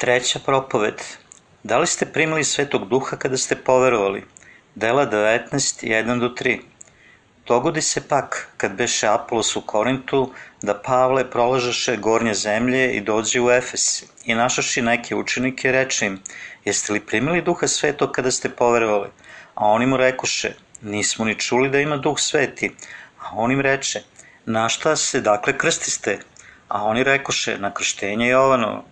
Treća 0.00 0.38
propoved. 0.38 0.94
Da 1.62 1.78
li 1.78 1.86
ste 1.86 2.06
primili 2.06 2.44
svetog 2.44 2.88
duha 2.88 3.16
kada 3.16 3.36
ste 3.36 3.56
poverovali? 3.56 4.24
Dela 4.74 5.06
19, 5.06 5.86
1 5.86 6.20
do 6.20 6.28
3. 6.28 6.60
Dogodi 7.46 7.82
se 7.82 8.08
pak, 8.08 8.48
kad 8.56 8.72
beše 8.72 9.06
Apolos 9.06 9.56
u 9.56 9.60
Korintu, 9.60 10.32
da 10.62 10.74
Pavle 10.74 11.30
prolažaše 11.30 11.96
gornje 11.96 12.34
zemlje 12.34 12.92
i 12.92 13.00
dođe 13.00 13.40
u 13.40 13.50
Efes 13.50 14.02
i 14.24 14.34
našaši 14.34 14.82
neke 14.82 15.14
učenike 15.14 15.72
reče 15.72 16.06
im, 16.06 16.18
jeste 16.64 16.92
li 16.92 17.00
primili 17.00 17.42
duha 17.42 17.68
svetog 17.68 18.12
kada 18.12 18.30
ste 18.30 18.48
poverovali? 18.48 19.08
A 19.54 19.66
oni 19.66 19.86
mu 19.86 19.96
rekoše, 19.96 20.54
nismo 20.82 21.24
ni 21.24 21.38
čuli 21.38 21.68
da 21.68 21.80
ima 21.80 21.96
duh 21.96 22.18
sveti. 22.18 22.70
A 23.18 23.28
on 23.32 23.52
im 23.52 23.60
reče, 23.60 24.02
na 24.46 24.68
šta 24.68 24.96
se 24.96 25.20
dakle 25.20 25.58
krstiste? 25.58 26.18
A 26.68 26.84
oni 26.84 27.04
rekoše, 27.04 27.58
na 27.58 27.74
krštenje 27.74 28.28
Jovanovo. 28.28 28.89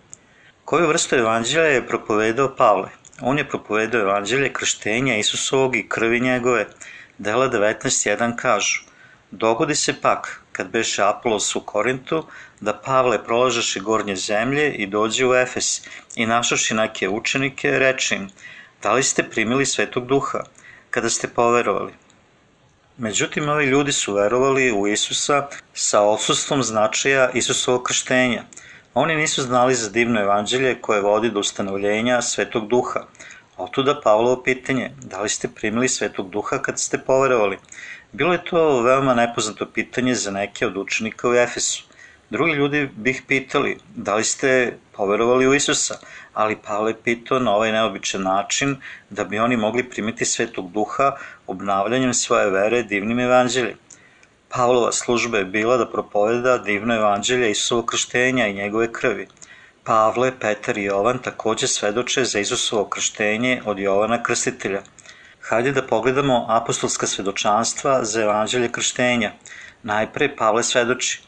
Koju 0.69 0.87
vrstu 0.87 1.15
evanđelja 1.15 1.65
je 1.65 1.87
propovedao 1.87 2.55
Pavle? 2.55 2.89
On 3.21 3.37
je 3.37 3.49
propovedao 3.49 4.01
evanđelje 4.01 4.51
krštenja 4.53 5.15
Isusovog 5.17 5.75
i 5.75 5.87
krvi 5.89 6.19
njegove. 6.19 6.67
Dela 7.17 7.47
19.1 7.49 8.35
kažu, 8.35 8.81
Dogodi 9.31 9.75
se 9.75 9.93
pak, 10.01 10.41
kad 10.51 10.69
beše 10.69 11.03
Apolos 11.03 11.55
u 11.55 11.61
Korintu, 11.61 12.25
da 12.59 12.73
Pavle 12.85 13.23
prolažaše 13.23 13.79
gornje 13.79 14.15
zemlje 14.15 14.71
i 14.73 14.87
dođe 14.87 15.25
u 15.25 15.35
Efes 15.35 15.81
i 16.15 16.25
našaši 16.25 16.73
neke 16.73 17.09
učenike, 17.09 17.71
reče 17.79 18.15
im, 18.15 18.29
da 18.83 18.93
li 18.93 19.03
ste 19.03 19.29
primili 19.29 19.65
svetog 19.65 20.07
duha, 20.07 20.43
kada 20.89 21.09
ste 21.09 21.27
poverovali? 21.27 21.93
Međutim, 22.97 23.49
ovi 23.49 23.65
ljudi 23.65 23.91
su 23.91 24.13
verovali 24.13 24.71
u 24.71 24.87
Isusa 24.87 25.47
sa 25.73 26.01
odsustvom 26.01 26.63
značaja 26.63 27.29
Isusovog 27.33 27.83
krštenja– 27.83 28.43
Oni 28.93 29.15
nisu 29.15 29.41
znali 29.41 29.75
za 29.75 29.89
divno 29.89 30.21
evanđelje 30.21 30.81
koje 30.81 31.01
vodi 31.01 31.29
do 31.29 31.39
ustanovljenja 31.39 32.21
Svetog 32.21 32.67
Duha. 32.67 32.99
Otuda 33.57 34.01
Pavlovo 34.03 34.43
pitanje, 34.43 34.91
da 35.01 35.21
li 35.21 35.29
ste 35.29 35.47
primili 35.47 35.87
Svetog 35.87 36.29
Duha 36.29 36.57
kad 36.57 36.79
ste 36.79 36.97
poverovali? 36.97 37.57
Bilo 38.11 38.33
je 38.33 38.43
to 38.43 38.81
veoma 38.81 39.13
nepoznato 39.13 39.65
pitanje 39.65 40.15
za 40.15 40.31
neke 40.31 40.67
od 40.67 40.77
učenika 40.77 41.29
u 41.29 41.33
Efesu. 41.33 41.83
Drugi 42.29 42.51
ljudi 42.51 42.89
bih 42.95 43.23
pitali, 43.27 43.77
da 43.95 44.15
li 44.15 44.23
ste 44.23 44.77
poverovali 44.91 45.47
u 45.47 45.53
Isusa, 45.53 45.97
ali 46.33 46.57
Pavle 46.67 46.93
pitao 47.03 47.39
na 47.39 47.55
ovaj 47.55 47.71
neobičan 47.71 48.23
način 48.23 48.75
da 49.09 49.23
bi 49.23 49.39
oni 49.39 49.57
mogli 49.57 49.89
primiti 49.89 50.25
Svetog 50.25 50.71
Duha 50.71 51.15
obnavljanjem 51.47 52.13
svoje 52.13 52.49
vere 52.49 52.83
divnim 52.83 53.19
evanđeljem. 53.19 53.77
Pavlova 54.49 54.91
služba 54.91 55.37
je 55.37 55.45
bila 55.45 55.77
da 55.77 55.85
propoveda 55.89 56.57
divno 56.57 56.95
evanđelje 56.95 57.51
Isusovo 57.51 57.81
krštenja 57.85 58.47
i 58.47 58.53
njegove 58.53 58.91
krvi. 58.93 59.27
Pavle, 59.83 60.31
Petar 60.39 60.77
i 60.77 60.83
Jovan 60.83 61.17
takođe 61.17 61.67
svedoče 61.67 62.23
za 62.25 62.39
Isusovo 62.39 62.85
krštenje 62.85 63.61
od 63.65 63.79
Jovana 63.79 64.23
Krstitelja. 64.23 64.81
Hajde 65.41 65.71
da 65.71 65.85
pogledamo 65.87 66.45
apostolska 66.49 67.07
svedočanstva 67.07 67.99
za 68.05 68.21
evanđelje 68.21 68.71
krštenja. 68.71 69.31
Najpre 69.83 70.35
Pavle 70.35 70.63
svedoči 70.63 71.21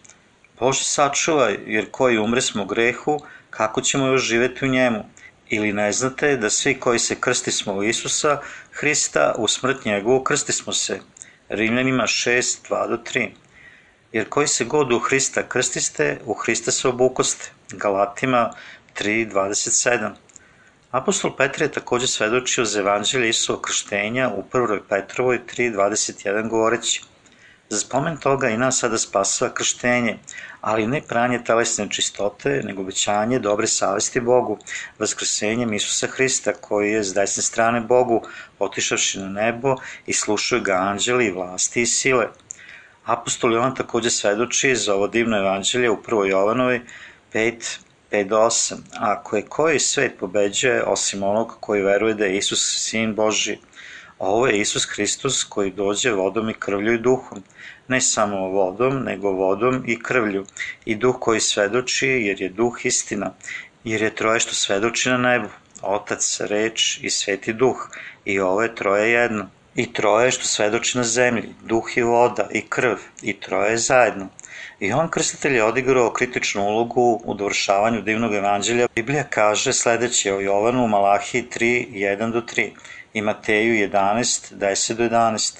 Bože 0.59 0.83
sačuvaj, 0.83 1.57
jer 1.65 1.91
koji 1.91 2.17
umre 2.17 2.41
smo 2.41 2.65
grehu, 2.65 3.19
kako 3.49 3.81
ćemo 3.81 4.07
još 4.07 4.21
živeti 4.21 4.65
u 4.65 4.67
njemu? 4.67 5.05
Ili 5.49 5.73
ne 5.73 5.91
znate 5.91 6.37
da 6.37 6.49
svi 6.49 6.79
koji 6.79 6.99
se 6.99 7.19
krsti 7.19 7.51
smo 7.51 7.73
u 7.73 7.83
Isusa, 7.83 8.39
Hrista, 8.71 9.35
u 9.37 9.47
smrt 9.47 9.85
njegovu 9.85 10.23
krsti 10.23 10.53
smo 10.53 10.73
se, 10.73 10.99
Rimljanima 11.51 12.03
6, 12.03 12.69
2 12.69 12.89
do 12.89 12.97
3. 12.97 13.29
Jer 14.11 14.29
koji 14.29 14.47
se 14.47 14.65
god 14.65 14.91
u 14.91 14.99
Hrista 14.99 15.43
krstiste, 15.49 16.19
u 16.25 16.33
Hrista 16.33 16.71
se 16.71 16.87
obukoste. 16.87 17.51
Galatima 17.71 18.53
3, 18.99 19.31
27. 19.31 20.11
Apostol 20.91 21.35
Petar 21.35 21.61
je 21.61 21.71
takođe 21.71 22.07
svedočio 22.07 22.65
za 22.65 22.79
evanđelje 22.79 23.29
Isova 23.29 23.61
krštenja 23.61 24.29
u 24.29 24.43
1. 24.53 24.79
Petrovoj 24.89 25.39
3.21 25.57 26.49
govoreći 26.49 27.01
Za 27.03 27.10
spomen 27.77 28.17
toga 28.17 28.49
i 28.49 28.57
nas 28.57 28.79
sada 28.79 28.97
spasava 28.97 29.53
krštenje, 29.53 30.17
ali 30.61 30.87
ne 30.87 31.01
pranje 31.01 31.43
telesne 31.43 31.89
čistote, 31.89 32.61
nego 32.63 32.81
obećanje 32.81 33.39
dobre 33.39 33.67
savesti 33.67 34.19
Bogu, 34.19 34.57
vaskrsenjem 34.99 35.73
Isusa 35.73 36.07
Hrista, 36.07 36.53
koji 36.53 36.91
je 36.91 37.03
s 37.03 37.13
desne 37.13 37.43
strane 37.43 37.81
Bogu, 37.81 38.21
otišavši 38.59 39.19
na 39.19 39.29
nebo 39.29 39.75
i 40.05 40.13
slušaju 40.13 40.61
ga 40.61 40.73
anđeli 40.73 41.25
i 41.25 41.31
vlasti 41.31 41.81
i 41.81 41.85
sile. 41.85 42.27
Apostol 43.05 43.53
Jovan 43.53 43.75
takođe 43.75 44.09
svedoči 44.09 44.75
za 44.75 44.95
ovo 44.95 45.07
divno 45.07 45.37
evanđelje 45.37 45.89
u 45.89 45.97
1. 45.97 46.25
Jovanovoj 46.25 46.81
5, 47.33 47.77
5 48.11 48.27
do 48.27 48.37
8. 48.37 48.75
Ako 48.97 49.35
je 49.35 49.45
koji 49.45 49.79
svet 49.79 50.19
pobeđuje 50.19 50.83
osim 50.83 51.23
onog 51.23 51.57
koji 51.59 51.81
veruje 51.81 52.13
da 52.13 52.25
je 52.25 52.37
Isus 52.37 52.89
sin 52.89 53.15
Boži, 53.15 53.57
ovo 54.21 54.47
je 54.47 54.59
Isus 54.59 54.85
Hristos 54.85 55.43
koji 55.43 55.71
dođe 55.71 56.11
vodom 56.11 56.49
i 56.49 56.53
krvlju 56.53 56.93
i 56.93 56.97
duhom, 56.97 57.43
ne 57.87 58.01
samo 58.01 58.37
vodom, 58.37 59.03
nego 59.03 59.31
vodom 59.31 59.83
i 59.87 59.99
krvlju, 60.03 60.45
i 60.85 60.95
duh 60.95 61.15
koji 61.19 61.39
svedoči, 61.39 62.07
jer 62.07 62.41
je 62.41 62.49
duh 62.49 62.85
istina, 62.85 63.33
jer 63.83 64.01
je 64.01 64.15
troje 64.15 64.39
što 64.39 64.55
svedoči 64.55 65.09
na 65.09 65.17
nebu, 65.17 65.49
Otac, 65.81 66.41
Reč 66.41 66.99
i 67.01 67.09
Sveti 67.09 67.53
Duh, 67.53 67.89
i 68.25 68.39
ovo 68.39 68.61
je 68.61 68.75
troje 68.75 69.11
jedno. 69.11 69.49
I 69.75 69.93
troje 69.93 70.31
što 70.31 70.45
svedoči 70.45 70.97
na 70.97 71.03
zemlji, 71.03 71.55
duh 71.63 71.97
i 71.97 72.01
voda 72.01 72.47
i 72.51 72.61
krv, 72.61 72.97
i 73.21 73.33
troje 73.33 73.77
zajedno. 73.77 74.27
I 74.79 74.91
on 74.91 75.09
krstitelj 75.09 75.55
je 75.55 75.63
odigrao 75.63 76.13
kritičnu 76.13 76.61
ulogu 76.61 77.21
u 77.23 77.33
dovršavanju 77.33 78.01
divnog 78.01 78.33
evanđelja. 78.33 78.87
Biblija 78.95 79.23
kaže 79.23 79.73
sledeće 79.73 80.33
o 80.33 80.39
Jovanu 80.39 80.83
u 80.83 80.87
Malahiji 80.87 81.47
3, 81.57 81.87
1 81.91 82.31
do 82.31 82.41
3 82.41 82.69
i 83.13 83.21
Mateju 83.21 83.73
11, 83.73 84.53
10 84.55 84.93
do 84.93 85.03
11. 85.03 85.55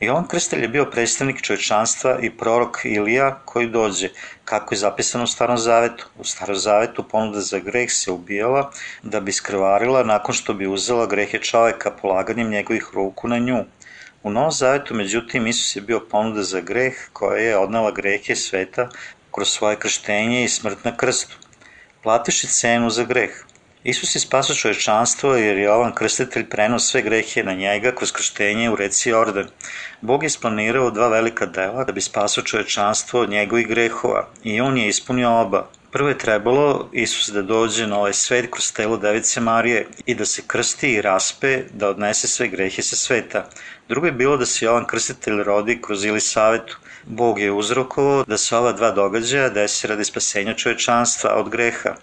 Jovan 0.00 0.28
Krstelj 0.28 0.62
je 0.62 0.68
bio 0.68 0.84
predstavnik 0.84 1.42
čovečanstva 1.42 2.18
i 2.22 2.30
prorok 2.30 2.78
Ilija 2.84 3.38
koji 3.44 3.66
dođe, 3.66 4.08
kako 4.44 4.74
je 4.74 4.78
zapisano 4.78 5.24
u 5.24 5.26
Starom 5.26 5.58
Zavetu. 5.58 6.06
U 6.18 6.24
Starom 6.24 6.56
Zavetu 6.56 7.02
ponuda 7.08 7.40
za 7.40 7.58
greh 7.58 7.90
se 7.92 8.10
ubijala 8.10 8.70
da 9.02 9.20
bi 9.20 9.32
skrvarila 9.32 10.02
nakon 10.02 10.34
što 10.34 10.54
bi 10.54 10.66
uzela 10.66 11.06
grehe 11.06 11.38
čoveka 11.38 11.90
polaganjem 11.90 12.50
njegovih 12.50 12.90
ruku 12.94 13.28
na 13.28 13.38
nju. 13.38 13.64
U 14.22 14.30
Novom 14.30 14.50
Zavetu, 14.50 14.94
međutim, 14.94 15.46
Isus 15.46 15.76
je 15.76 15.82
bio 15.82 16.00
ponuda 16.00 16.42
za 16.42 16.60
greh 16.60 16.94
koja 17.12 17.38
je 17.38 17.58
odnala 17.58 17.90
grehe 17.90 18.36
sveta 18.36 18.88
kroz 19.34 19.48
svoje 19.48 19.76
krštenje 19.76 20.44
i 20.44 20.48
smrt 20.48 20.84
na 20.84 20.96
krstu. 20.96 21.36
Platiše 22.02 22.46
cenu 22.46 22.90
za 22.90 23.04
greh. 23.04 23.44
Isus 23.88 24.14
je 24.14 24.20
spasao 24.20 24.56
čovečanstvo 24.56 25.36
jer 25.36 25.56
je 25.56 25.64
Jovan 25.64 25.94
Krstitelj 25.94 26.48
prenao 26.48 26.78
sve 26.78 27.02
grehe 27.02 27.42
na 27.42 27.52
njega 27.54 27.92
kroz 27.92 28.12
krštenje 28.12 28.70
u 28.70 28.76
reci 28.76 29.10
Jordan. 29.10 29.48
Bog 30.00 30.22
je 30.22 30.26
isplanirao 30.26 30.90
dva 30.90 31.08
velika 31.08 31.46
dela 31.46 31.84
da 31.84 31.92
bi 31.92 32.00
spasao 32.00 32.44
čovečanstvo 32.44 33.20
od 33.20 33.30
njegovih 33.30 33.68
grehova 33.68 34.28
i 34.44 34.60
on 34.60 34.78
je 34.78 34.88
ispunio 34.88 35.30
oba. 35.40 35.70
Prvo 35.90 36.08
je 36.08 36.18
trebalo 36.18 36.88
Isus 36.92 37.28
da 37.28 37.42
dođe 37.42 37.86
na 37.86 37.98
ovaj 37.98 38.12
svet 38.12 38.50
kroz 38.50 38.72
telo 38.72 38.96
Device 38.96 39.40
Marije 39.40 39.86
i 40.06 40.14
da 40.14 40.24
se 40.24 40.42
krsti 40.46 40.92
i 40.92 41.02
raspe, 41.02 41.62
da 41.72 41.88
odnese 41.88 42.28
sve 42.28 42.48
grehe 42.48 42.82
sa 42.82 42.96
sveta. 42.96 43.48
Drugo 43.88 44.06
je 44.06 44.12
bilo 44.12 44.36
da 44.36 44.46
se 44.46 44.64
Jovan 44.64 44.86
Krstitelj 44.86 45.42
rodi 45.42 45.78
kroz 45.82 46.04
Ilisavetu. 46.04 46.76
Bog 47.04 47.40
je 47.40 47.52
uzrokovao 47.52 48.24
da 48.24 48.38
se 48.38 48.56
ova 48.56 48.72
dva 48.72 48.90
događaja 48.90 49.48
desi 49.48 49.86
radi 49.86 50.04
spasenja 50.04 50.54
čovečanstva 50.54 51.34
od 51.34 51.48
greha. 51.48 51.94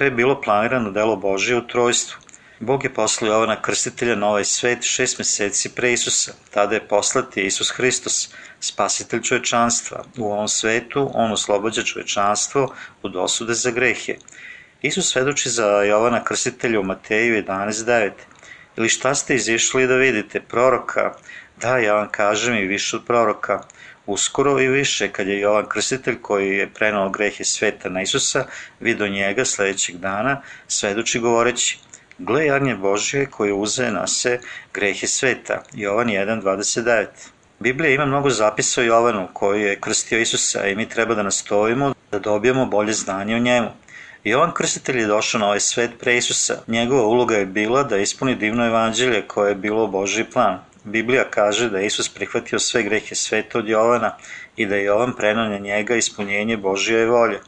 To 0.00 0.04
je 0.04 0.10
bilo 0.10 0.40
planirano 0.40 0.90
delo 0.90 1.16
Božije 1.16 1.58
u 1.58 1.66
trojstvu. 1.66 2.18
Bog 2.60 2.84
je 2.84 2.94
poslao 2.94 3.32
Jovana 3.32 3.62
Krstitelja 3.62 4.14
na 4.14 4.28
ovaj 4.28 4.44
svet 4.44 4.78
šest 4.82 5.18
meseci 5.18 5.68
pre 5.68 5.92
Isusa. 5.92 6.32
Tada 6.50 6.74
je 6.74 6.86
poslat 6.88 7.36
Isus 7.36 7.70
Hristos, 7.70 8.34
spasitelj 8.60 9.22
čovečanstva. 9.22 10.04
U 10.18 10.32
ovom 10.32 10.48
svetu 10.48 11.10
on 11.14 11.32
oslobađa 11.32 11.82
čovečanstvo 11.82 12.74
od 13.02 13.16
osude 13.16 13.54
za 13.54 13.70
grehe. 13.70 14.16
Isus 14.82 15.12
svedoči 15.12 15.50
za 15.50 15.66
Jovana 15.82 16.24
Krstitelja 16.24 16.80
u 16.80 16.82
Mateju 16.82 17.44
11.9. 17.44 18.10
Ili 18.76 18.88
šta 18.88 19.14
ste 19.14 19.34
izišli 19.34 19.86
da 19.86 19.96
vidite? 19.96 20.40
Proroka? 20.40 21.14
Da, 21.60 21.78
ja 21.78 21.94
vam 21.94 22.08
kažem 22.08 22.54
i 22.54 22.66
više 22.66 22.96
od 22.96 23.04
proroka. 23.06 23.62
Uskoro 24.10 24.60
i 24.60 24.68
više, 24.68 25.08
kad 25.08 25.28
je 25.28 25.40
Jovan 25.40 25.68
Krstitelj 25.68 26.16
koji 26.22 26.56
je 26.56 26.70
prenao 26.74 27.10
grehe 27.10 27.44
sveta 27.44 27.88
na 27.88 28.02
Isusa, 28.02 28.44
vidio 28.80 29.08
njega 29.08 29.44
sledećeg 29.44 29.96
dana, 29.96 30.42
svedoči 30.68 31.20
govoreći, 31.20 31.78
Gle 32.18 32.46
jagnje 32.46 32.74
Božje 32.74 33.26
koji 33.26 33.52
uze 33.52 33.90
na 33.90 34.06
se 34.06 34.38
grehe 34.74 35.06
sveta. 35.06 35.62
Jovan 35.72 36.08
1.29 36.08 37.06
Biblija 37.58 37.94
ima 37.94 38.06
mnogo 38.06 38.30
zapisa 38.30 38.80
o 38.80 38.84
Jovanu 38.84 39.28
koji 39.32 39.62
je 39.62 39.80
krstio 39.80 40.20
Isusa 40.20 40.66
i 40.66 40.74
mi 40.74 40.88
treba 40.88 41.14
da 41.14 41.22
nastojimo 41.22 41.94
da 42.10 42.18
dobijemo 42.18 42.66
bolje 42.66 42.92
znanje 42.92 43.36
o 43.36 43.38
njemu. 43.38 43.68
Jovan 44.24 44.52
Krstitelj 44.54 45.00
je 45.00 45.06
došao 45.06 45.38
na 45.38 45.46
ovaj 45.46 45.60
svet 45.60 45.90
pre 46.00 46.16
Isusa. 46.16 46.54
Njegova 46.66 47.06
uloga 47.06 47.36
je 47.36 47.46
bila 47.46 47.82
da 47.82 47.96
ispuni 47.96 48.34
divno 48.34 48.66
evanđelje 48.66 49.22
koje 49.26 49.50
je 49.50 49.54
bilo 49.54 49.86
Božji 49.86 50.24
plan. 50.24 50.58
Biblija 50.84 51.24
kaže 51.30 51.70
da 51.70 51.78
je 51.78 51.86
Isus 51.86 52.08
prihvatio 52.08 52.58
sve 52.58 52.82
grehe 52.82 53.14
sveta 53.14 53.58
od 53.58 53.68
Jovana 53.68 54.16
i 54.56 54.66
da 54.66 54.76
je 54.76 54.84
Jovan 54.84 55.12
prenao 55.16 55.48
na 55.48 55.58
njega 55.58 55.96
ispunjenje 55.96 56.56
Božije 56.56 57.06
volje. 57.06 57.40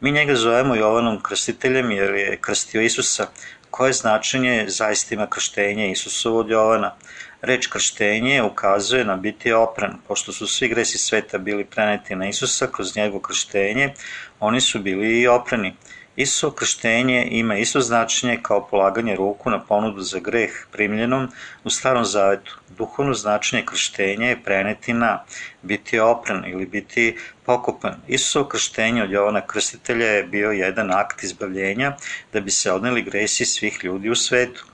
Mi 0.00 0.12
njega 0.12 0.34
zovemo 0.34 0.74
Jovanom 0.74 1.22
krstiteljem 1.22 1.90
jer 1.90 2.14
je 2.14 2.38
krstio 2.40 2.82
Isusa. 2.82 3.26
Koje 3.70 3.92
značenje 3.92 4.64
zaista 4.68 5.14
ima 5.14 5.26
krštenje 5.26 5.90
Isusovo 5.90 6.40
od 6.40 6.50
Jovana? 6.50 6.94
Reč 7.42 7.66
krštenje 7.66 8.42
ukazuje 8.42 9.04
na 9.04 9.16
biti 9.16 9.52
opran, 9.52 9.98
pošto 10.08 10.32
su 10.32 10.46
svi 10.46 10.68
gresi 10.68 10.98
sveta 10.98 11.38
bili 11.38 11.64
preneti 11.64 12.16
na 12.16 12.28
Isusa 12.28 12.66
kroz 12.66 12.96
njegovo 12.96 13.20
krštenje, 13.20 13.94
oni 14.40 14.60
su 14.60 14.78
bili 14.78 15.20
i 15.20 15.28
oprani. 15.28 15.76
Isuso 16.16 16.50
krštenje 16.50 17.28
ima 17.30 17.56
isto 17.56 17.80
značenje 17.80 18.38
kao 18.42 18.66
polaganje 18.66 19.16
ruku 19.16 19.50
na 19.50 19.60
ponudu 19.60 20.00
za 20.00 20.18
greh 20.18 20.50
primljenom 20.72 21.28
u 21.64 21.70
starom 21.70 22.04
zavetu. 22.04 22.58
Duhovno 22.78 23.14
značenje 23.14 23.64
krštenja 23.66 24.28
je 24.28 24.42
preneti 24.42 24.92
na, 24.92 25.24
biti 25.62 25.98
opran 25.98 26.44
ili 26.46 26.66
biti 26.66 27.16
pokopan. 27.46 27.94
Isuso 28.08 28.44
krštenje 28.48 29.02
od 29.02 29.10
Jovana 29.10 29.46
Krstitelja 29.46 30.06
je 30.06 30.22
bio 30.22 30.50
jedan 30.50 30.92
akt 30.92 31.22
izbavljenja 31.22 31.96
da 32.32 32.40
bi 32.40 32.50
se 32.50 32.72
odneli 32.72 33.02
gresi 33.02 33.44
svih 33.44 33.78
ljudi 33.82 34.10
u 34.10 34.14
svetu. 34.14 34.64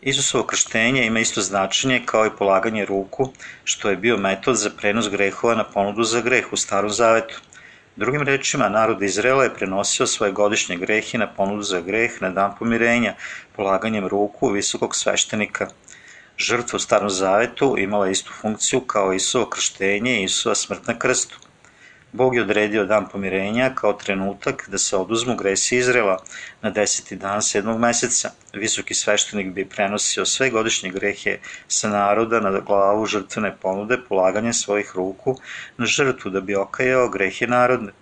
Isusovo 0.00 0.44
krštenje 0.44 1.06
ima 1.06 1.20
isto 1.20 1.40
značenje 1.40 2.02
kao 2.06 2.26
i 2.26 2.36
polaganje 2.38 2.84
ruku, 2.84 3.32
što 3.64 3.90
je 3.90 3.96
bio 3.96 4.16
metod 4.16 4.56
za 4.56 4.70
prenos 4.70 5.10
grehova 5.10 5.54
na 5.54 5.64
ponudu 5.64 6.04
za 6.04 6.20
greh 6.20 6.52
u 6.52 6.56
starom 6.56 6.90
zavetu. 6.90 7.40
Drugim 7.98 8.22
rečima, 8.22 8.68
narod 8.68 9.02
Izrela 9.02 9.44
je 9.44 9.54
prenosio 9.54 10.06
svoje 10.06 10.32
godišnje 10.32 10.76
grehe 10.76 11.18
na 11.18 11.26
ponudu 11.26 11.62
za 11.62 11.80
greh 11.80 12.22
na 12.22 12.30
dan 12.30 12.52
pomirenja, 12.58 13.14
polaganjem 13.56 14.06
ruku 14.06 14.50
visokog 14.50 14.96
sveštenika. 14.96 15.66
Žrtva 16.36 16.76
u 16.76 16.80
Starom 16.80 17.10
Zavetu 17.10 17.74
imala 17.78 18.08
istu 18.08 18.30
funkciju 18.40 18.80
kao 18.80 19.12
Isuo 19.12 19.46
krštenje 19.46 20.20
i 20.20 20.24
Isua 20.24 20.54
smrt 20.54 20.86
na 20.86 20.98
krstu. 20.98 21.38
Bog 22.12 22.34
je 22.34 22.42
odredio 22.42 22.84
dan 22.84 23.08
pomirenja 23.08 23.74
kao 23.74 23.92
trenutak 23.92 24.68
da 24.68 24.78
se 24.78 24.96
oduzmu 24.96 25.36
gresi 25.36 25.76
Izrela 25.76 26.22
na 26.62 26.70
deseti 26.70 27.16
dan 27.16 27.42
sedmog 27.42 27.78
meseca. 27.80 28.30
Visoki 28.52 28.94
sveštenik 28.94 29.52
bi 29.52 29.64
prenosio 29.64 30.24
sve 30.24 30.50
godišnje 30.50 30.90
grehe 30.90 31.38
sa 31.68 31.88
naroda 31.88 32.40
na 32.40 32.60
glavu 32.60 33.06
žrtvene 33.06 33.56
ponude 33.56 33.98
polaganjem 34.08 34.52
svojih 34.52 34.92
ruku 34.94 35.36
na 35.76 35.86
žrtvu 35.86 36.30
da 36.30 36.40
bi 36.40 36.56
okajao 36.56 37.08
grehe 37.08 37.46
narodne. 37.46 37.92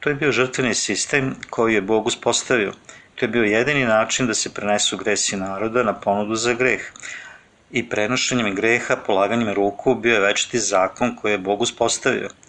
To 0.00 0.08
je 0.08 0.14
bio 0.14 0.32
žrtveni 0.32 0.74
sistem 0.74 1.34
koji 1.50 1.74
je 1.74 1.80
Bog 1.80 2.06
uspostavio. 2.06 2.72
To 3.14 3.24
je 3.24 3.28
bio 3.28 3.42
jedini 3.42 3.84
način 3.84 4.26
da 4.26 4.34
se 4.34 4.54
prenesu 4.54 4.96
gresi 4.96 5.36
naroda 5.36 5.82
na 5.82 6.00
ponudu 6.00 6.34
za 6.34 6.54
greh. 6.54 6.92
I 7.70 7.88
prenošenjem 7.88 8.54
greha, 8.54 8.96
polaganjem 8.96 9.54
ruku, 9.54 9.94
bio 9.94 10.14
je 10.14 10.20
večiti 10.20 10.58
zakon 10.58 11.16
koji 11.16 11.32
je 11.32 11.38
Bog 11.38 11.60
uspostavio– 11.60 12.28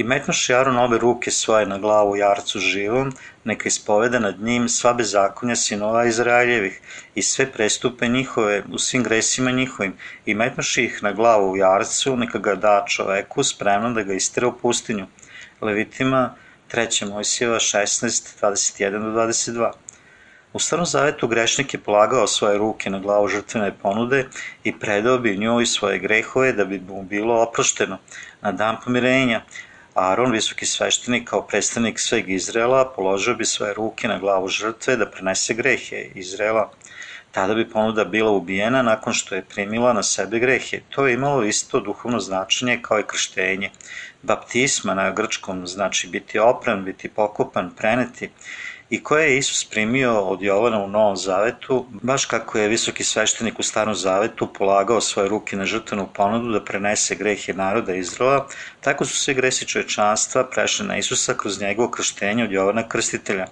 I 0.00 0.04
metnuši 0.04 0.54
Aron 0.54 0.78
obe 0.78 0.98
ruke 0.98 1.30
svoje 1.30 1.66
na 1.66 1.78
glavu 1.78 2.16
jarcu 2.16 2.58
živom, 2.58 3.10
neka 3.44 3.68
ispoveda 3.68 4.18
nad 4.18 4.40
njim 4.40 4.68
sva 4.68 4.92
bezakonja 4.92 5.56
sinova 5.56 6.04
Izraeljevih 6.04 6.80
i 7.14 7.22
sve 7.22 7.46
prestupe 7.52 8.08
njihove 8.08 8.62
u 8.72 8.78
svim 8.78 9.02
gresima 9.02 9.50
njihovim 9.50 9.92
i 10.26 10.34
metnuši 10.34 10.84
ih 10.84 11.02
na 11.02 11.12
glavu 11.12 11.50
u 11.50 11.56
jarcu, 11.56 12.16
neka 12.16 12.38
ga 12.38 12.54
da 12.54 12.84
čoveku 12.88 13.44
spremno 13.44 13.92
da 13.92 14.02
ga 14.02 14.14
istera 14.14 14.48
u 14.48 14.56
pustinju. 14.62 15.06
Levitima 15.60 16.34
3. 16.72 17.08
Mojsijeva 17.10 17.58
16, 17.58 18.42
21 18.42 18.90
do 18.90 19.20
22. 19.20 19.70
U 20.52 20.58
Starom 20.58 20.86
Zavetu 20.86 21.28
grešnik 21.28 21.74
je 21.74 21.80
polagao 21.80 22.26
svoje 22.26 22.58
ruke 22.58 22.90
na 22.90 22.98
glavu 22.98 23.28
žrtvene 23.28 23.74
ponude 23.82 24.26
i 24.64 24.78
predao 24.78 25.18
bi 25.18 25.36
njoj 25.36 25.66
svoje 25.66 25.98
grehove 25.98 26.52
da 26.52 26.64
bi 26.64 26.80
mu 26.88 27.02
bilo 27.02 27.42
oprošteno 27.42 27.98
na 28.40 28.52
dan 28.52 28.76
pomirenja, 28.84 29.42
Aaron, 29.94 30.32
visoki 30.32 30.66
sveštenik, 30.66 31.28
kao 31.28 31.42
predstavnik 31.46 32.00
sveg 32.00 32.30
Izrela, 32.30 32.92
položio 32.96 33.34
bi 33.34 33.44
svoje 33.44 33.74
ruke 33.74 34.08
na 34.08 34.18
glavu 34.18 34.48
žrtve 34.48 34.96
da 34.96 35.10
prenese 35.10 35.54
grehe 35.54 36.04
Izrela. 36.14 36.70
Tada 37.32 37.54
bi 37.54 37.70
ponuda 37.70 38.04
bila 38.04 38.30
ubijena 38.30 38.82
nakon 38.82 39.12
što 39.12 39.34
je 39.34 39.44
primila 39.44 39.92
na 39.92 40.02
sebe 40.02 40.38
grehe. 40.38 40.80
To 40.88 41.06
je 41.06 41.14
imalo 41.14 41.44
isto 41.44 41.80
duhovno 41.80 42.20
značenje 42.20 42.78
kao 42.82 43.00
i 43.00 43.06
krštenje. 43.06 43.70
Baptisma 44.22 44.94
na 44.94 45.10
grčkom 45.10 45.66
znači 45.66 46.08
biti 46.08 46.38
opran, 46.38 46.84
biti 46.84 47.08
pokopan, 47.08 47.70
preneti 47.76 48.30
i 48.90 49.02
koje 49.02 49.30
je 49.30 49.38
Isus 49.38 49.64
primio 49.64 50.20
od 50.20 50.42
Jovana 50.42 50.84
u 50.84 50.88
Novom 50.88 51.16
Zavetu, 51.16 51.86
baš 52.02 52.24
kako 52.24 52.58
je 52.58 52.68
visoki 52.68 53.04
sveštenik 53.04 53.58
u 53.58 53.62
Starom 53.62 53.94
Zavetu 53.94 54.52
polagao 54.58 55.00
svoje 55.00 55.28
ruke 55.28 55.56
na 55.56 55.64
žrtvenu 55.64 56.08
ponudu 56.14 56.52
da 56.52 56.64
prenese 56.64 57.14
grehe 57.14 57.52
naroda 57.52 57.94
Izraela, 57.94 58.46
tako 58.80 59.04
su 59.04 59.16
svi 59.16 59.34
gresi 59.34 59.66
čovečanstva 59.66 60.44
prešli 60.44 60.86
na 60.86 60.98
Isusa 60.98 61.34
kroz 61.34 61.60
njegovo 61.60 61.90
krštenje 61.90 62.44
od 62.44 62.52
Jovana 62.52 62.88
Krstitelja. 62.88 63.46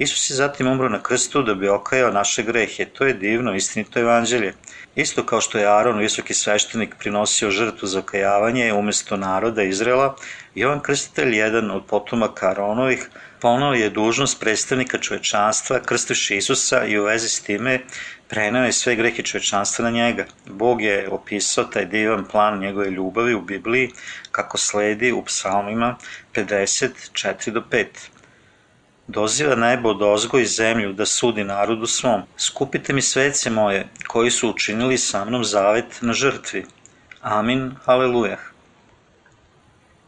Isus 0.00 0.30
je 0.30 0.36
zatim 0.36 0.66
umro 0.66 0.88
na 0.88 1.02
krstu 1.02 1.42
da 1.42 1.54
bi 1.54 1.68
okajao 1.68 2.10
naše 2.10 2.42
grehe. 2.42 2.84
To 2.84 3.04
je 3.04 3.14
divno, 3.14 3.54
istinito 3.54 4.00
evanđelje. 4.00 4.54
Isto 4.94 5.26
kao 5.26 5.40
što 5.40 5.58
je 5.58 5.66
Aron, 5.66 5.98
visoki 5.98 6.34
sveštenik, 6.34 6.94
prinosio 6.98 7.50
žrtvu 7.50 7.88
za 7.88 7.98
okajavanje 7.98 8.72
umesto 8.72 9.16
naroda 9.16 9.62
Izrela, 9.62 10.16
Jovan 10.54 10.80
Krstitelj, 10.80 11.36
jedan 11.36 11.70
od 11.70 11.84
potomaka 11.84 12.48
Aronovih, 12.50 13.08
ponao 13.40 13.74
je 13.74 13.90
dužnost 13.90 14.40
predstavnika 14.40 14.98
čovečanstva, 14.98 15.80
krstiši 15.80 16.36
Isusa 16.36 16.84
i 16.84 16.98
u 16.98 17.04
vezi 17.04 17.28
s 17.28 17.42
time 17.42 17.80
prenao 18.28 18.64
je 18.64 18.72
sve 18.72 18.94
grehe 18.96 19.22
čovečanstva 19.22 19.84
na 19.84 19.90
njega. 19.90 20.24
Bog 20.46 20.82
je 20.82 21.08
opisao 21.08 21.64
taj 21.64 21.84
divan 21.84 22.24
plan 22.24 22.58
njegove 22.58 22.90
ljubavi 22.90 23.34
u 23.34 23.40
Bibliji 23.40 23.90
kako 24.32 24.58
sledi 24.58 25.12
u 25.12 25.24
psalmima 25.24 25.96
54 26.34 27.50
do 27.50 27.62
5 27.70 27.86
doziva 29.10 29.54
nebo 29.54 29.88
od 29.90 30.02
ozgo 30.02 30.38
i 30.38 30.46
zemlju 30.46 30.92
da 30.92 31.06
sudi 31.06 31.44
narodu 31.44 31.86
svom. 31.86 32.22
Skupite 32.38 32.92
mi 32.92 33.02
svece 33.02 33.50
moje, 33.50 33.88
koji 34.06 34.30
su 34.30 34.50
učinili 34.50 34.98
sa 34.98 35.24
mnom 35.24 35.44
zavet 35.44 35.98
na 36.00 36.12
žrtvi. 36.12 36.66
Amin, 37.22 37.74
aleluja. 37.84 38.38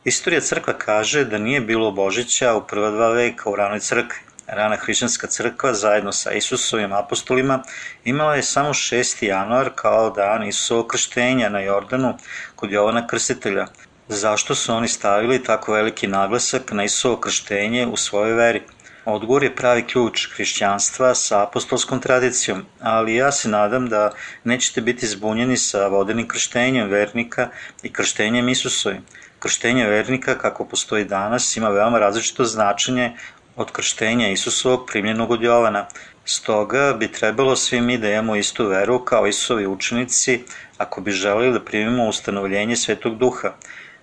Istorija 0.05 0.41
crkva 0.41 0.73
kaže 0.79 1.25
da 1.25 1.39
nije 1.39 1.61
bilo 1.61 1.91
Božića 1.91 2.55
u 2.55 2.67
prva 2.67 2.91
dva 2.91 3.09
veka 3.09 3.51
u 3.51 3.57
ranoj 3.57 3.81
crkvi. 3.81 4.19
Rana 4.47 4.77
hrišćanska 4.77 5.27
crkva 5.27 5.75
zajedno 5.75 6.13
sa 6.13 6.33
Isusovim 6.33 6.93
apostolima 6.93 7.63
imala 8.05 8.35
je 8.35 8.43
samo 8.43 8.69
6. 8.69 9.25
januar 9.25 9.71
kao 9.75 10.11
dan 10.11 10.49
Isusovog 10.49 10.87
krštenja 10.87 11.49
na 11.49 11.61
Jordanu 11.61 12.17
kod 12.57 12.73
Jovana 12.73 13.07
Krstitelja. 13.07 13.67
Zašto 14.09 14.55
su 14.55 14.75
oni 14.75 14.89
stavili 14.89 15.45
tako 15.45 15.73
veliki 15.73 16.07
naglasak 16.07 16.73
na 16.73 16.85
Isusovo 16.85 17.17
krštenje 17.17 17.87
u 17.87 17.97
svojoj 17.97 18.35
veri? 18.35 18.63
Odgovor 19.05 19.43
je 19.43 19.57
pravi 19.57 19.83
ključ 19.83 20.29
hrišćanstva 20.35 21.15
sa 21.15 21.43
apostolskom 21.43 22.01
tradicijom, 22.01 22.63
ali 22.81 23.15
ja 23.15 23.33
se 23.33 23.49
nadam 23.49 23.89
da 23.89 24.13
nećete 24.45 24.81
biti 24.81 25.07
zbunjeni 25.07 25.57
sa 25.57 25.87
vodenim 25.87 26.29
krštenjem 26.29 26.89
vernika 26.89 27.49
i 27.83 27.93
krštenjem 27.93 28.49
Isusovim. 28.49 29.03
Krštenje 29.39 29.87
vernika, 29.87 30.39
kako 30.39 30.65
postoji 30.65 31.05
danas, 31.05 31.57
ima 31.57 31.69
veoma 31.69 31.99
različito 31.99 32.45
značenje 32.45 33.13
od 33.57 33.73
krštenja 33.73 34.29
Isusovog 34.29 34.87
primljenog 34.87 35.31
od 35.31 35.43
Jovana. 35.43 35.87
Stoga 36.25 36.95
bi 36.99 37.13
trebalo 37.13 37.57
svi 37.57 37.81
mi 37.81 37.99
da 37.99 38.11
imamo 38.11 38.37
istu 38.37 38.67
veru 38.67 39.05
kao 39.05 39.27
Isusovi 39.27 39.67
učenici 39.67 40.45
ako 40.79 41.01
bi 41.01 41.11
želeli 41.11 41.53
da 41.53 41.65
primimo 41.65 42.05
ustanovljenje 42.05 42.77
Svetog 42.77 43.19
Duha. 43.19 43.53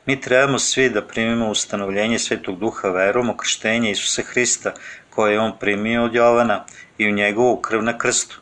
Mi 0.10 0.22
trebamo 0.22 0.60
svi 0.60 0.89
da 0.89 1.01
primimo 1.01 1.50
ustanovljenje 1.50 2.20
Svetog 2.20 2.60
Duha 2.60 2.89
verom 2.89 3.30
o 3.30 3.36
krštenje 3.38 3.92
Isusa 3.92 4.22
Hrista, 4.22 4.74
koje 5.10 5.34
je 5.34 5.39
on 5.39 5.51
primio 5.60 6.04
od 6.04 6.16
Jovana 6.16 6.66
i 6.98 7.08
u 7.08 7.12
njegovu 7.12 7.58
krv 7.62 7.84
na 7.84 7.98
krstu. 7.98 8.39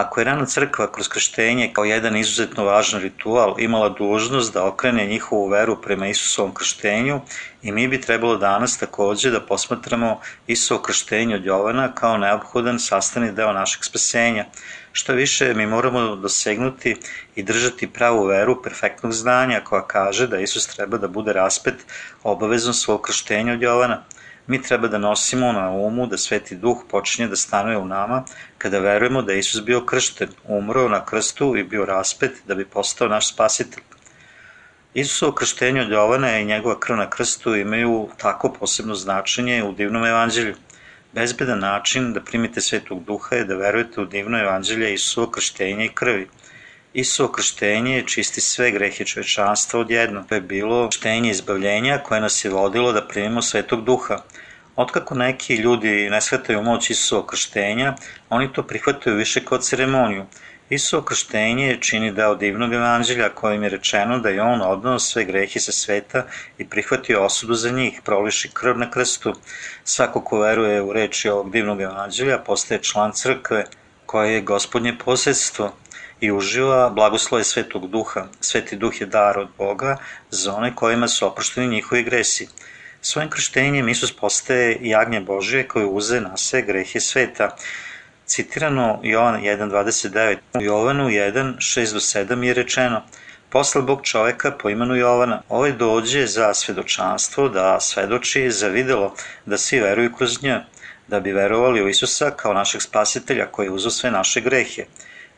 Ako 0.00 0.20
je 0.20 0.24
rana 0.24 0.46
crkva 0.46 0.92
kroz 0.92 1.08
krštenje 1.08 1.70
kao 1.72 1.84
jedan 1.84 2.16
izuzetno 2.16 2.64
važan 2.64 3.00
ritual 3.00 3.54
imala 3.58 3.88
dužnost 3.88 4.54
da 4.54 4.64
okrene 4.64 5.06
njihovu 5.06 5.48
veru 5.48 5.76
prema 5.82 6.06
Isusovom 6.08 6.54
krštenju 6.54 7.20
i 7.62 7.72
mi 7.72 7.88
bi 7.88 8.00
trebalo 8.00 8.36
danas 8.36 8.78
takođe 8.78 9.30
da 9.30 9.40
posmatramo 9.40 10.20
Isusovo 10.46 10.80
krštenje 10.82 11.34
od 11.34 11.44
Jovana 11.44 11.92
kao 11.94 12.16
neophodan 12.18 12.78
sastavni 12.78 13.32
deo 13.32 13.52
našeg 13.52 13.84
spasenja. 13.84 14.44
Što 14.92 15.12
više, 15.12 15.54
mi 15.54 15.66
moramo 15.66 16.16
dosegnuti 16.16 16.96
i 17.34 17.42
držati 17.42 17.92
pravu 17.92 18.24
veru 18.26 18.62
perfektnog 18.62 19.12
znanja 19.12 19.60
koja 19.64 19.82
kaže 19.86 20.26
da 20.26 20.40
Isus 20.40 20.66
treba 20.66 20.98
da 20.98 21.08
bude 21.08 21.32
raspet 21.32 21.74
obavezom 22.22 22.74
svog 22.74 23.00
krštenja 23.02 23.52
od 23.52 23.62
Jovana. 23.62 24.02
Mi 24.50 24.62
treba 24.62 24.88
da 24.88 24.98
nosimo 24.98 25.52
na 25.52 25.70
umu 25.70 26.06
da 26.06 26.18
Sveti 26.18 26.56
Duh 26.56 26.78
počinje 26.90 27.28
da 27.28 27.36
stanuje 27.36 27.78
u 27.78 27.84
nama 27.84 28.24
kada 28.58 28.78
verujemo 28.78 29.22
da 29.22 29.32
je 29.32 29.38
Isus 29.38 29.62
bio 29.64 29.84
kršten, 29.86 30.28
umro 30.44 30.88
na 30.88 31.04
krstu 31.04 31.56
i 31.56 31.62
bio 31.64 31.84
raspet 31.84 32.40
da 32.46 32.54
bi 32.54 32.64
postao 32.64 33.08
naš 33.08 33.28
spasitelj. 33.32 33.82
Isusovo 34.94 35.32
krštenje 35.32 35.80
od 35.80 35.90
Jovana 35.90 36.38
i 36.38 36.44
njegova 36.44 36.80
krv 36.80 36.96
na 36.96 37.10
krstu 37.10 37.54
imaju 37.56 38.08
tako 38.16 38.52
posebno 38.52 38.94
značenje 38.94 39.62
u 39.64 39.72
divnom 39.72 40.06
evanđelju. 40.06 40.54
Bezbedan 41.12 41.58
način 41.58 42.12
da 42.12 42.20
primite 42.20 42.60
Svetog 42.60 43.04
Duha 43.04 43.36
je 43.36 43.44
da 43.44 43.56
verujete 43.56 44.00
u 44.00 44.04
divno 44.04 44.38
evanđelje 44.38 44.94
Isusovo 44.94 45.30
krštenje 45.30 45.84
i 45.84 45.94
krvi. 45.94 46.28
Isusovo 46.92 47.32
krštenje 47.32 48.04
čisti 48.06 48.40
sve 48.40 48.70
grehe 48.70 49.04
čovečanstva 49.04 49.80
odjedno. 49.80 50.24
To 50.28 50.34
je 50.34 50.40
bilo 50.40 50.88
krštenje 50.88 51.30
izbavljenja 51.30 51.98
koje 51.98 52.20
nas 52.20 52.44
je 52.44 52.50
vodilo 52.50 52.92
da 52.92 53.06
primimo 53.08 53.42
Svetog 53.42 53.84
Duha. 53.84 54.16
Otkako 54.76 55.14
neki 55.14 55.54
ljudi 55.54 56.10
ne 56.10 56.20
shvataju 56.20 56.62
moć 56.62 56.90
Isusovog 56.90 57.26
krštenja, 57.26 57.94
oni 58.28 58.52
to 58.52 58.62
prihvataju 58.62 59.16
više 59.16 59.44
kao 59.44 59.58
ceremoniju. 59.58 60.26
Isusovo 60.70 61.02
krštenje 61.02 61.78
čini 61.80 62.12
deo 62.12 62.34
divnog 62.34 62.72
evanđelja 62.72 63.28
kojim 63.28 63.62
je 63.62 63.68
rečeno 63.68 64.18
da 64.18 64.28
je 64.28 64.42
on 64.42 64.62
odnao 64.62 64.98
sve 64.98 65.24
grehe 65.24 65.60
sa 65.60 65.72
sveta 65.72 66.24
i 66.58 66.68
prihvatio 66.68 67.24
osudu 67.24 67.54
za 67.54 67.70
njih, 67.70 68.00
proliši 68.04 68.50
krv 68.52 68.78
na 68.78 68.90
krstu. 68.90 69.34
Svako 69.84 70.20
ko 70.20 70.38
veruje 70.38 70.82
u 70.82 70.92
reči 70.92 71.28
ovog 71.28 71.52
divnog 71.52 71.80
evanđelja 71.80 72.38
postaje 72.38 72.82
član 72.82 73.12
crkve, 73.12 73.64
koje 74.06 74.34
je 74.34 74.40
gospodnje 74.40 74.98
posredstvo 75.04 75.72
i 76.20 76.30
uživa 76.32 76.90
blagoslove 76.90 77.44
Svetog 77.44 77.90
Duha. 77.90 78.26
Sveti 78.40 78.76
Duh 78.76 79.00
je 79.00 79.06
dar 79.06 79.38
od 79.38 79.48
Boga 79.58 79.96
za 80.30 80.54
one 80.54 80.74
kojima 80.74 81.08
su 81.08 81.26
oprošteni 81.26 81.68
njihovi 81.68 82.02
gresi. 82.02 82.48
Svojim 83.00 83.30
krštenjem 83.30 83.88
Isus 83.88 84.12
postaje 84.12 84.78
jagnje 84.80 85.20
Božije 85.20 85.68
koje 85.68 85.86
uze 85.86 86.20
na 86.20 86.36
sve 86.36 86.62
grehe 86.62 87.00
sveta. 87.00 87.56
Citirano 88.26 89.00
Jovan 89.02 89.42
1.29. 89.42 90.36
U 90.54 90.62
Jovanu 90.62 91.08
1.6-7 91.08 92.42
je 92.42 92.54
rečeno 92.54 93.02
Posle 93.48 93.82
Bog 93.82 94.00
čoveka 94.02 94.50
po 94.50 94.70
imenu 94.70 94.96
Jovana. 94.96 95.42
Ovaj 95.48 95.72
dođe 95.72 96.26
za 96.26 96.54
svedočanstvo 96.54 97.48
da 97.48 97.80
svedoči 97.80 98.50
za 98.50 98.68
videlo 98.68 99.14
da 99.46 99.58
svi 99.58 99.80
veruju 99.80 100.14
kroz 100.16 100.42
nje, 100.42 100.60
da 101.08 101.20
bi 101.20 101.32
verovali 101.32 101.82
u 101.82 101.88
Isusa 101.88 102.30
kao 102.30 102.54
našeg 102.54 102.82
spasitelja 102.82 103.46
koji 103.46 103.66
je 103.66 103.70
uzo 103.70 103.90
sve 103.90 104.10
naše 104.10 104.40
grehe 104.40 104.84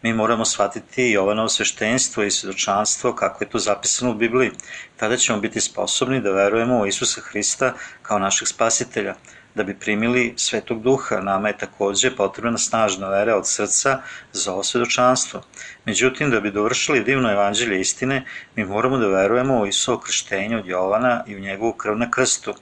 mi 0.03 0.13
moramo 0.13 0.45
shvatiti 0.45 1.11
Jovanovo 1.11 1.49
sveštenstvo 1.49 2.23
i 2.23 2.31
svedočanstvo 2.31 3.15
kako 3.15 3.45
je 3.45 3.51
to 3.51 3.59
zapisano 3.59 4.11
u 4.11 4.15
Bibliji. 4.15 4.51
Tada 4.97 5.17
ćemo 5.17 5.39
biti 5.39 5.61
sposobni 5.61 6.21
da 6.21 6.31
verujemo 6.31 6.79
u 6.79 6.87
Isusa 6.87 7.21
Hrista 7.21 7.75
kao 8.03 8.19
našeg 8.19 8.49
spasitelja. 8.49 9.15
Da 9.55 9.63
bi 9.63 9.79
primili 9.79 10.35
svetog 10.37 10.83
duha, 10.83 11.21
nama 11.21 11.49
je 11.49 11.59
takođe 11.59 12.17
potrebna 12.17 12.59
snažna 12.59 13.09
vera 13.09 13.37
od 13.37 13.49
srca 13.49 14.01
za 14.33 14.53
ovo 14.53 14.63
svedočanstvo. 14.63 15.43
Međutim, 15.85 16.31
da 16.31 16.41
bi 16.41 16.51
dovršili 16.51 17.05
divno 17.05 17.33
evanđelje 17.33 17.81
istine, 17.81 18.25
mi 18.57 18.65
moramo 18.65 18.99
da 18.99 19.07
verujemo 19.07 19.61
u 19.61 19.67
Isusovo 19.67 19.99
krštenje 19.99 20.57
od 20.57 20.67
Jovana 20.67 21.25
i 21.27 21.37
u 21.37 21.41
njegovu 21.41 21.73
krv 21.73 21.97
na 21.97 22.11
krstu. 22.11 22.55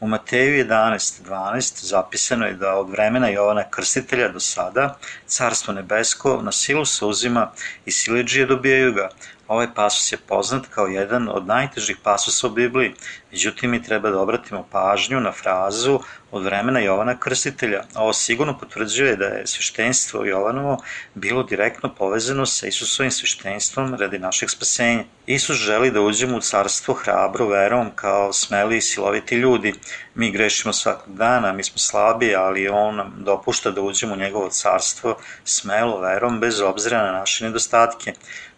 U 0.00 0.08
Mateju 0.08 0.64
11.12 0.64 1.84
zapisano 1.84 2.46
je 2.46 2.54
da 2.54 2.74
od 2.74 2.90
vremena 2.90 3.28
Jovana 3.28 3.70
Krstitelja 3.70 4.28
do 4.28 4.40
sada 4.40 4.98
carstvo 5.26 5.74
nebesko 5.74 6.42
na 6.42 6.52
silu 6.52 6.84
se 6.84 7.04
uzima 7.04 7.50
i 7.84 7.90
sileđije 7.90 8.46
dobijaju 8.46 8.92
ga, 8.92 9.08
Ovaj 9.48 9.66
pasus 9.74 10.12
je 10.12 10.18
poznat 10.18 10.66
kao 10.66 10.86
jedan 10.86 11.28
od 11.28 11.46
najtežih 11.46 11.96
pasusa 12.02 12.46
u 12.46 12.50
Bibliji, 12.50 12.94
međutim 13.32 13.70
mi 13.70 13.82
treba 13.82 14.10
da 14.10 14.20
obratimo 14.20 14.66
pažnju 14.72 15.20
na 15.20 15.32
frazu 15.32 16.00
od 16.30 16.44
vremena 16.44 16.80
Jovana 16.80 17.18
Krstitelja. 17.18 17.82
Ovo 17.94 18.12
sigurno 18.12 18.58
potvrđuje 18.58 19.16
da 19.16 19.24
je 19.24 19.46
sveštenstvo 19.46 20.24
Jovanovo 20.24 20.82
bilo 21.14 21.42
direktno 21.42 21.94
povezano 21.94 22.46
sa 22.46 22.66
Isusovim 22.66 23.10
sveštenstvom 23.10 23.94
radi 23.94 24.18
našeg 24.18 24.50
spasenja. 24.50 25.04
Isus 25.26 25.56
želi 25.56 25.90
da 25.90 26.00
uđemo 26.00 26.36
u 26.36 26.40
carstvo 26.40 26.94
hrabro 26.94 27.48
verom 27.48 27.90
kao 27.94 28.32
smeli 28.32 28.76
i 28.76 28.80
siloviti 28.80 29.34
ljudi. 29.34 29.74
Mi 30.14 30.30
grešimo 30.30 30.72
svakog 30.72 31.14
dana, 31.14 31.52
mi 31.52 31.64
smo 31.64 31.78
slabi, 31.78 32.34
ali 32.34 32.68
On 32.68 32.96
nam 32.96 33.14
dopušta 33.18 33.70
da 33.70 33.80
uđemo 33.80 34.14
u 34.14 34.18
njegovo 34.18 34.50
carstvo 34.50 35.16
smelo 35.44 36.00
verom 36.00 36.40
bez 36.40 36.60
obzira 36.60 37.02
na 37.02 37.12
naše 37.12 37.44
nedostatke. 37.44 38.12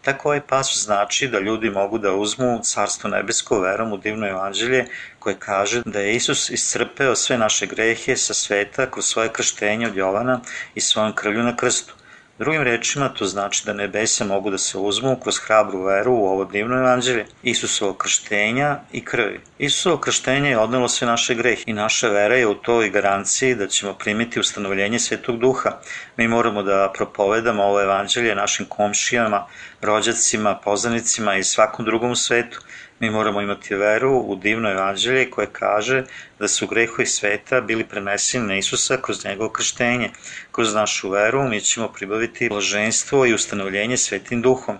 Tako 0.08 0.28
ovaj 0.28 0.40
pasus 0.40 0.84
znači 0.84 1.28
da 1.28 1.38
ljudi 1.38 1.70
mogu 1.70 1.98
da 1.98 2.12
uzmu 2.12 2.60
carstvo 2.62 3.10
nebesko 3.10 3.58
verom 3.60 3.92
u 3.92 3.96
divno 3.96 4.28
evanđelje 4.28 4.86
koje 5.18 5.36
kaže 5.38 5.82
da 5.84 6.00
je 6.00 6.14
Isus 6.14 6.50
iscrpeo 6.50 7.16
sve 7.16 7.38
naše 7.38 7.66
grehe 7.66 8.16
sa 8.16 8.34
sveta 8.34 8.90
kroz 8.90 9.04
svoje 9.04 9.28
krštenje 9.32 9.86
od 9.86 9.96
Jovana 9.96 10.40
i 10.74 10.80
svojom 10.80 11.12
krvlju 11.14 11.42
na 11.42 11.56
krstu. 11.56 11.94
Drugim 12.38 12.62
rečima, 12.62 13.08
to 13.08 13.24
znači 13.24 13.62
da 13.66 13.72
nebesa 13.72 14.24
mogu 14.24 14.50
da 14.50 14.58
se 14.58 14.78
uzmu 14.78 15.16
kroz 15.22 15.38
hrabru 15.38 15.82
veru 15.82 16.12
u 16.12 16.26
ovo 16.26 16.44
divno 16.44 16.76
evanđelje, 16.78 17.26
Isusovo 17.42 17.94
krštenja 17.94 18.76
i 18.92 19.04
krvi. 19.04 19.40
Isusovo 19.58 19.96
krštenje 19.96 20.50
je 20.50 20.58
odnelo 20.58 20.88
sve 20.88 21.06
naše 21.06 21.34
grehe 21.34 21.62
i 21.66 21.72
naša 21.72 22.08
vera 22.08 22.36
je 22.36 22.46
u 22.46 22.54
toj 22.54 22.90
garanciji 22.90 23.54
da 23.54 23.66
ćemo 23.66 23.94
primiti 23.94 24.40
ustanovljenje 24.40 24.98
Svetog 24.98 25.38
Duha. 25.38 25.70
Mi 26.16 26.28
moramo 26.28 26.62
da 26.62 26.92
propovedamo 26.94 27.62
ovo 27.62 27.82
evanđelje 27.82 28.34
našim 28.34 28.66
komšijama, 28.66 29.46
rođacima, 29.80 30.54
poznanicima 30.64 31.36
i 31.36 31.44
svakom 31.44 31.84
drugom 31.84 32.16
svetu. 32.16 32.60
Mi 33.00 33.10
moramo 33.10 33.40
imati 33.40 33.74
veru 33.74 34.12
u 34.18 34.36
divno 34.36 34.70
evanđelje 34.70 35.30
koje 35.30 35.46
kaže 35.52 36.04
da 36.38 36.48
su 36.48 36.66
grehovi 36.66 37.06
sveta 37.06 37.60
bili 37.60 37.84
preneseni 37.84 38.46
na 38.46 38.56
Isusa 38.56 38.96
kroz 39.02 39.24
njegovo 39.24 39.50
krštenje. 39.50 40.10
Kroz 40.52 40.74
našu 40.74 41.10
veru 41.10 41.48
mi 41.48 41.60
ćemo 41.60 41.88
pribaviti 41.88 42.48
blaženstvo 42.48 43.26
i 43.26 43.34
ustanovljenje 43.34 43.96
svetim 43.96 44.42
duhom. 44.42 44.78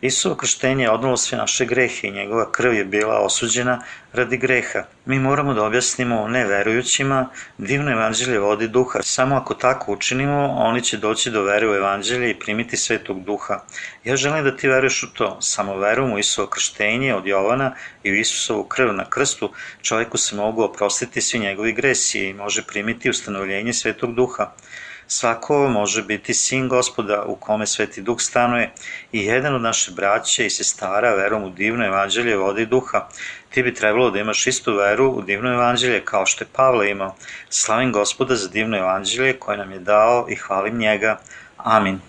Isusovo 0.00 0.34
krštenje 0.34 0.84
je 0.84 0.90
odnalo 0.90 1.16
sve 1.16 1.38
naše 1.38 1.64
grehe 1.64 2.08
i 2.08 2.10
njegova 2.10 2.52
krv 2.52 2.74
je 2.74 2.84
bila 2.84 3.18
osuđena 3.20 3.82
radi 4.12 4.36
greha. 4.36 4.82
Mi 5.06 5.18
moramo 5.18 5.54
da 5.54 5.64
objasnimo 5.64 6.28
neverujućima 6.28 7.28
divno 7.58 7.92
evanđelje 7.92 8.38
vodi 8.38 8.68
duha. 8.68 9.02
Samo 9.02 9.36
ako 9.36 9.54
tako 9.54 9.92
učinimo, 9.92 10.54
oni 10.58 10.82
će 10.82 10.96
doći 10.96 11.30
do 11.30 11.42
vere 11.42 11.68
u 11.68 11.74
evanđelje 11.74 12.30
i 12.30 12.38
primiti 12.38 12.76
svetog 12.76 13.24
duha. 13.24 13.60
Ja 14.04 14.16
želim 14.16 14.44
da 14.44 14.56
ti 14.56 14.68
veruješ 14.68 15.02
u 15.02 15.12
to. 15.14 15.38
Samo 15.40 15.76
verom 15.76 16.12
u 16.12 16.18
Isusovo 16.18 16.48
krštenje 16.48 17.14
od 17.14 17.26
Jovana 17.26 17.74
i 18.02 18.12
u 18.12 18.14
Isusovu 18.14 18.64
krv 18.64 18.92
na 18.92 19.10
krstu, 19.10 19.52
čovjeku 19.82 20.18
se 20.18 20.36
mogu 20.36 20.62
oprostiti 20.62 21.20
svi 21.20 21.38
njegovi 21.38 21.72
gresi 21.72 22.20
i 22.20 22.34
može 22.34 22.62
primiti 22.66 23.10
ustanovljenje 23.10 23.72
svetog 23.72 24.14
duha. 24.14 24.52
Svako 25.08 25.68
može 25.68 26.02
biti 26.02 26.34
sin 26.34 26.68
gospoda 26.68 27.24
u 27.26 27.36
kome 27.36 27.66
sveti 27.66 28.02
duh 28.02 28.20
stanuje 28.20 28.72
i 29.12 29.24
jedan 29.24 29.54
od 29.54 29.62
naše 29.62 29.92
braće 29.92 30.46
i 30.46 30.50
sestara 30.50 31.14
verom 31.14 31.44
u 31.44 31.50
divno 31.50 31.86
evanđelje 31.86 32.36
vodi 32.36 32.66
duha. 32.66 33.08
Ti 33.50 33.62
bi 33.62 33.74
trebalo 33.74 34.10
da 34.10 34.20
imaš 34.20 34.46
istu 34.46 34.74
veru 34.74 35.10
u 35.10 35.22
divno 35.22 35.52
evanđelje 35.52 36.04
kao 36.04 36.26
što 36.26 36.44
je 36.44 36.48
Pavle 36.52 36.90
imao. 36.90 37.14
Slavim 37.50 37.92
gospoda 37.92 38.36
za 38.36 38.48
divno 38.48 38.76
evanđelje 38.78 39.38
koje 39.38 39.58
nam 39.58 39.72
je 39.72 39.78
dao 39.78 40.26
i 40.28 40.34
hvalim 40.34 40.78
njega. 40.78 41.18
Amin. 41.56 42.00